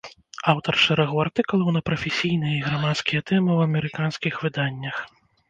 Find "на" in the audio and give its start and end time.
1.75-1.81